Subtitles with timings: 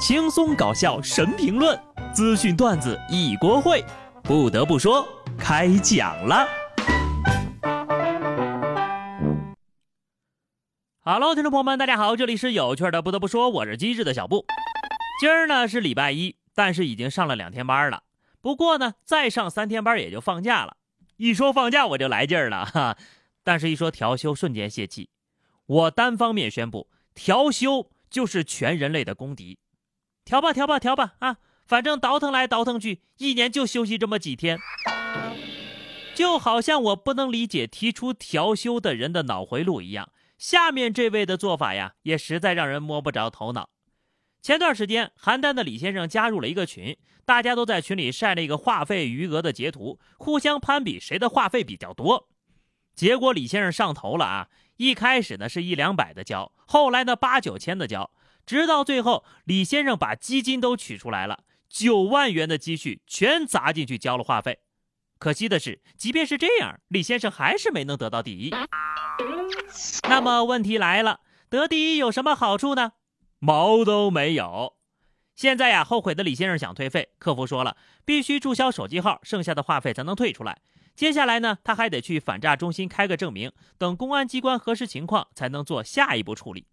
[0.00, 1.78] 轻松搞笑神评论，
[2.14, 3.84] 资讯段子一锅烩。
[4.22, 5.06] 不得不说，
[5.38, 6.48] 开讲了。
[11.00, 13.02] Hello，听众朋友们，大家好，这里是有趣的。
[13.02, 14.46] 不得不说，我是机智的小布。
[15.20, 18.04] 今儿呢是礼拜一，但是已经上了两天班了。
[18.40, 20.78] 不过呢，再上三天班也就放假了。
[21.18, 22.96] 一说放假我就来劲儿了哈，
[23.44, 25.10] 但是一说调休瞬间泄气。
[25.66, 29.58] 我单方面宣布，调休就是全人类的公敌。
[30.30, 31.38] 调吧，调吧，调吧啊！
[31.66, 34.60] 反正倒腾来倒腾去，一年就休息这么几天，
[36.14, 40.12] 就好像我不能理解提出调休的人的脑回路一样。
[40.38, 43.70] 下面这位的做法呀，也实在让人摸不着头脑。
[44.40, 52.28] 前段时间，邯郸的李先生加入了一个群，大家都在群里晒了一个话费余额的截图，互相攀比谁的话费比较多。
[52.94, 54.48] 结果李先生上头了啊！
[54.76, 58.12] 一开始呢是一两百的交，后来呢八九千的交。
[58.50, 64.58] 直到最后，李先生把基金都取出来了，九万元的积蓄全砸进去交了话费。
[65.20, 68.52] 可惜的是，即便是这样，李先生还是没能得到第一。
[70.08, 72.94] 那么问题来了，得第一有什么好处呢？
[73.38, 74.74] 毛都没有。
[75.36, 80.58] 现在呀，后悔的李先生想退费，客服说了，必须注销手机号，剩下的话费才能退出来。
[80.96, 86.66] 接下来呢，他还得去反诈中心开个证明，等公安机关核实情况，才能做下一步处理。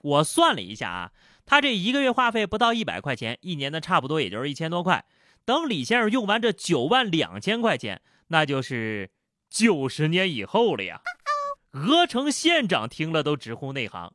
[0.00, 1.12] 我算了一下啊，
[1.44, 5.04] 他这一个月话费不到一百块钱，一年呢差不多也就是一千多块。
[5.44, 9.10] 等李先生用完这九万两千块钱，那就是
[9.48, 11.00] 九十年以后了呀。
[11.72, 14.12] 鹅城县长听了都直呼内行，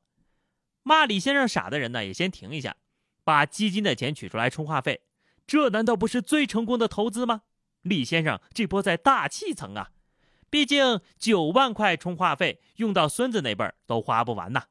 [0.84, 2.76] 骂李先生傻的人呢也先停一下，
[3.24, 5.02] 把基金的钱取出来充话费，
[5.48, 7.44] 这难道不是最成功的投资吗？
[7.82, 9.92] 李先生这波在大气层啊，
[10.50, 14.64] 毕竟九万块充话费用到孙子那辈儿都花不完呐。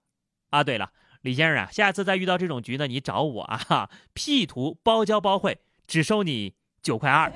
[0.51, 0.92] 啊，对了。
[1.25, 7.33] 李先生啊，下次再遇到这种局呢，你找我啊，P 图包教包会，只收你九块二。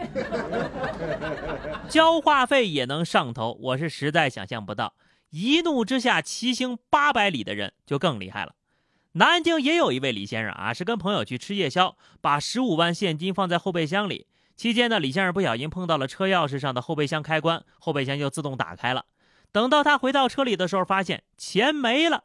[1.88, 4.92] 交话费也能上头，我是实在想象不到。
[5.30, 8.52] 一怒之下骑行八百里的人就更厉害了。
[9.12, 14.26] 南京也有一位李先生啊，是跟朋友去吃夜宵，把十五万现金放在后备箱里。
[14.54, 19.06] 期间呢，李先生不小心碰到了车钥匙上的后备箱开关，后备箱就自动打开了。
[19.50, 22.24] 等到他回到车里的时候，发现钱没了。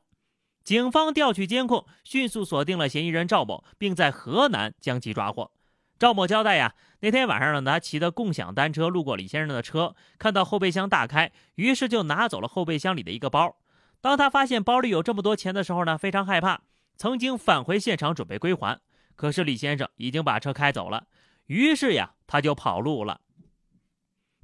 [0.63, 5.51] 警方调取监控，迅速锁定了嫌疑人赵某，并在河南将其抓获。
[5.99, 13.57] 赵某交代呀，那天晚上呢，他骑的共享单车路过李先生的车，看到后备箱大开，于是就拿走了后备箱里的一个包。
[14.01, 16.61] 当他发现包里有这么多钱的时候呢，非常害怕，
[16.97, 18.79] 曾经返回现场准备归还，
[19.15, 21.07] 可是李先生已经把车开走了，
[21.45, 23.21] 于是呀，他就跑路了。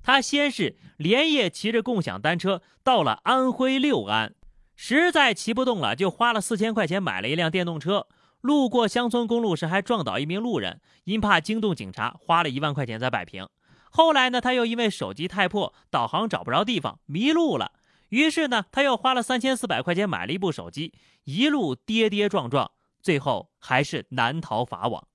[0.01, 4.35] 他先是连夜骑着共享单车到了安徽六安。
[4.81, 8.07] 实在骑不动了，就花了四千块钱买了一辆电动车。
[8.39, 13.49] 路过乡村公路时，还撞倒一名路人，因怕惊动警察，花了一万块钱才摆平。
[13.91, 17.73] 后来呢，他又因为手机太破，导航找不着地方，迷路了。
[18.07, 20.93] 于是呢，他又花了三千四百块钱买了一部手机，
[21.25, 25.05] 一路跌跌撞撞，最后还是难逃法网。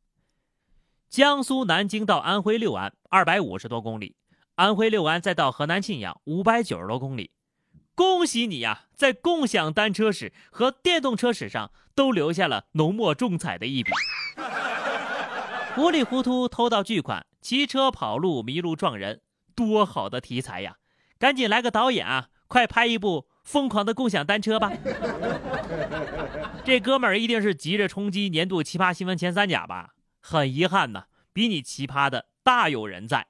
[1.08, 4.14] 江苏南京到安徽六安二百五十多公里，
[4.56, 7.30] 安徽六安再到河南沁阳五百九十多公里。
[7.94, 13.92] 恭喜你呀，在共享单车史和电动车史上都留下了浓墨重彩的一笔。
[15.76, 19.20] 糊里糊涂偷到巨款，骑车跑路迷路撞人，
[19.54, 20.76] 多好的题材呀！
[21.18, 24.72] 赶紧来个导演啊，快拍一部《疯狂的共享单车》吧！
[26.64, 29.90] 这哥们儿一定是急着冲击年度奇葩新闻前三甲吧？
[30.20, 33.26] 很遗憾呐，比你奇葩的大有人在。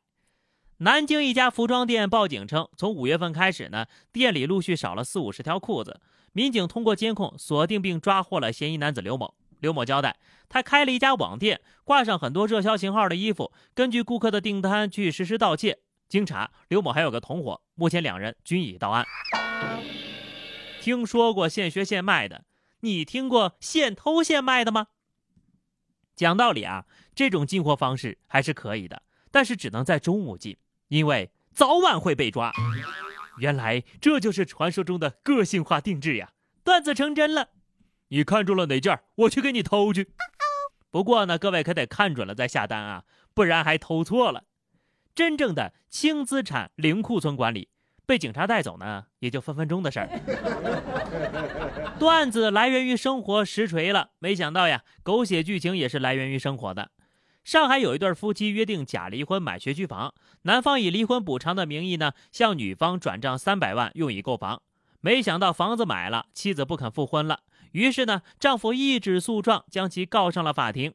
[0.85, 5.99] 南京一家服装店报警称，从五月份开始呢，店里陆续少了四五十条裤子。
[6.35, 9.35] 民警通过监控锁定并抓获了嫌疑男子刘某。
[9.61, 15.79] 刘某交代，他开了一家网店，挂上很多热销型号的衣服，根据顾客的订单去实施盗窃。
[16.07, 19.07] 经查，刘某还有个同伙，目前两人均已到案。
[20.83, 22.45] 听说过现学现卖的，
[22.81, 24.89] 你听过现偷现卖的吗？
[26.15, 26.85] 讲道理啊，
[27.15, 30.59] 这种进货方式还是可以的，但是只能在中午进。
[30.95, 32.53] 因为早晚会被抓，
[33.39, 36.31] 原来这就是传说中的个性化定制呀！
[36.63, 37.49] 段子成真了，
[38.11, 40.13] 你看中了哪件，我去给你偷去。
[40.93, 43.03] 不过呢，各位可得看准了再下单啊，
[43.35, 44.45] 不然还偷错了。
[45.17, 47.71] 真正的轻资产、零库存管理，
[48.07, 50.09] 被警察带走呢，也就分分钟的事儿。
[51.99, 54.11] 段子来源于生活，实锤了。
[54.21, 56.93] 没想到呀，狗血剧情也是来源于生活的。
[57.45, 64.63] 上海有一对夫妻约定假离婚买学区房，男方以离婚补偿的名义呢，向女方转账三百万用以购房。
[65.01, 67.41] 没想到房子买了，妻子不肯复婚了，
[67.73, 70.95] 于是呢，丈夫一纸诉状将其告上了法庭。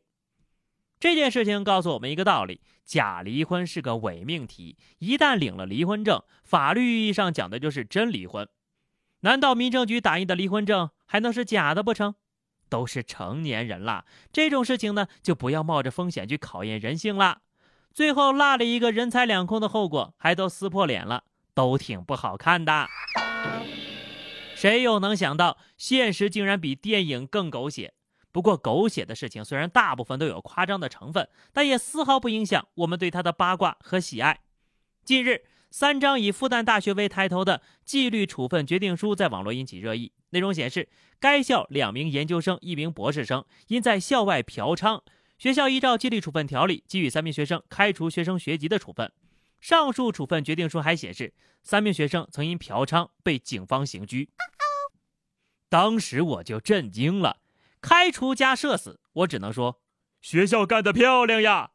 [1.00, 8.50] 这件事情告诉我们一个道理：假离婚是个伪命题，一旦领了离婚证，法律意义上讲的就是真离婚。
[9.19, 12.16] 难道民政局打印的离婚证还能是假的不成？
[12.69, 17.42] 都是成年人了，这种事情呢，就不要冒着风险去考验人性了。
[17.94, 21.24] 最后落了一个人财两空的后果，还都撕破脸了，
[21.54, 22.88] 都挺不好看的。
[24.56, 27.94] 谁又能想到，现实竟然比电影更狗血？
[28.31, 34.42] 不过，狗血的事情虽然大部分都有夸张的成分，但也丝毫不影响我们对他的八卦和喜爱。
[35.04, 40.12] 近日，三张以复旦大学为抬头的纪律处分决定书在网络引起热议。
[40.31, 40.89] 内容显示，
[41.19, 45.01] 该校两名研究生、一名博士生因在校外嫖娼，
[45.38, 49.12] 学校依照纪律处分条例给予三名学生开除学生学籍的处分。
[49.60, 54.30] 上述处分决定书还显示，三名学生曾因嫖娼被警方刑拘。
[55.68, 57.42] 当时我就震惊了，
[57.81, 59.81] 开除加社死，我只能说，
[60.21, 61.71] 学校干得漂亮呀！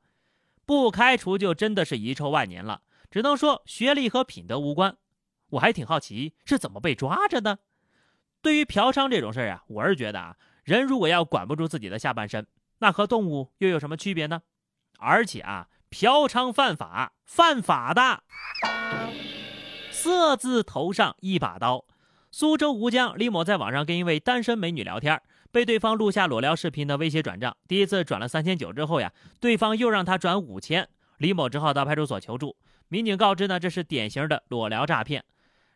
[0.67, 2.82] 不开除就真的是遗臭万年了，
[3.14, 4.96] 只能说学历和品德无关。
[5.50, 7.61] 我还挺好奇是怎么被抓着的。
[8.43, 12.44] 对于嫖娼这种事儿啊，我是觉得啊，人如果要管不住自己的下半身，
[12.78, 14.43] 那和动物又有什么区别呢？
[14.99, 18.25] 而且啊，嫖娼犯法，犯法的。
[19.93, 21.84] 色字头上一把刀。
[22.32, 25.22] 苏州吴江李某在网上跟一位单身美女聊天，
[25.52, 27.56] 被对方录下裸聊视频的威胁转账。
[27.69, 30.88] 第一次转了三千九之后呀，对方又让他转五千，
[31.19, 32.56] 李某只好到派出所求助。
[32.88, 35.25] 民警告知呢，这是典型的裸聊诈骗。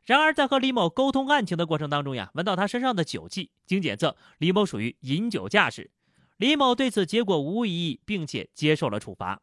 [0.04, 5.90] 然而，在和李某沟通案情的过程当中呀，闻到他身上的酒气，经检测，李某属于饮酒驾驶。
[6.38, 9.42] 李某对此结果无异议，并且接受了处罚。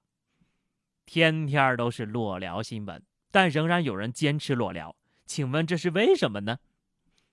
[1.05, 4.95] 天天都是裸聊新闻，但仍然有人坚持裸聊，
[5.25, 6.57] 请问这是为什么呢？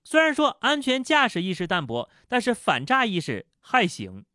[0.03, 4.25] 虽然说安全驾驶意识淡薄，但是反诈意识还行。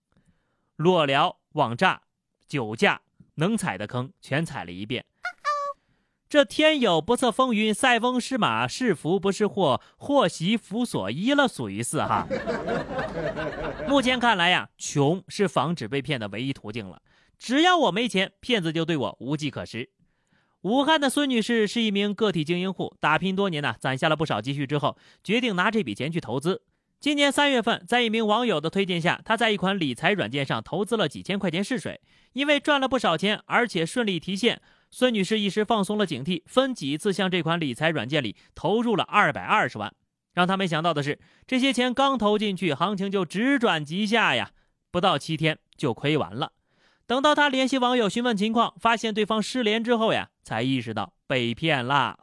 [0.75, 2.03] 裸聊、网诈、
[2.49, 3.03] 酒驾，
[3.35, 5.05] 能踩的坑全踩了一遍。
[6.29, 12.29] 这天有不测风云，塞翁失马，是福不是祸，祸兮福所依了，属于是哈。
[13.89, 17.01] 目前看来呀，穷是防止被骗的唯一途径了。
[17.39, 19.89] 只要我没钱，骗子就对我无计可施。
[20.61, 26.61] 武汉的孙女士是一名个体经营户，打拼多年呢，攒下了不少积蓄之后，决定拿这笔钱去投资。
[27.01, 32.03] 今年三月份，在一名网友的推荐下，她在一款理财软件上投资了几千块钱试水，
[32.35, 34.61] 因为赚了不少钱，而且顺利提现。
[34.91, 39.95] 孙女士一时放松了警惕，分几次向这款理财软件里投入了二百二十万。
[40.33, 44.53] 让她没想到的是，这些钱刚投进去，行情就直转急下呀，
[44.91, 46.53] 不到七天就亏完了。
[47.07, 52.19] 等到她联系网友询问情况，发现对方失联之后呀，才意识到被骗了。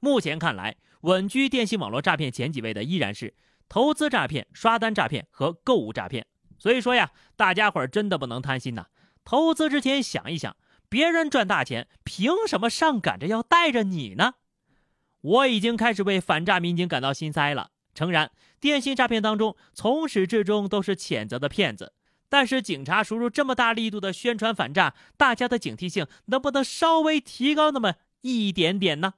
[0.00, 3.34] 目前看来，稳居电信网络诈骗前几位的依然是
[3.68, 6.26] 投资诈骗、刷单诈骗和购物诈骗。
[6.58, 8.86] 所以说呀，大家伙儿真的不能贪心呐，
[9.24, 10.56] 投资之前想一想。
[10.92, 14.34] 别人赚大钱，凭什么上赶着要带着你呢？
[15.22, 17.70] 我已经开始为反诈民警感到心塞了。
[17.94, 18.30] 诚然，
[18.60, 21.94] 电信诈骗当中从始至终都是谴责的骗子，
[22.28, 29.14] 但是警察叔叔这么大力度的宣传反诈，大家的警惕性能不能稍微提高那么一点点呢？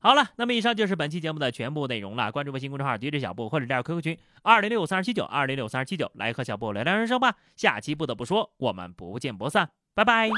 [0.00, 2.30] 好了，那么以上就是本期节目的全部内容了。
[2.30, 7.36] 关注微信公众号 DJ 小布或者加入 QQ 群二零六五三二七九二零六三二七九，来和小布聊聊人生吧。
[7.56, 10.28] 下期不得不说，我们不见不散，拜拜。